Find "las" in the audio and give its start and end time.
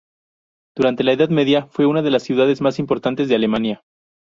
2.09-2.23